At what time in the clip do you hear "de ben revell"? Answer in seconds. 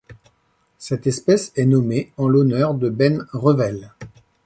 2.73-3.91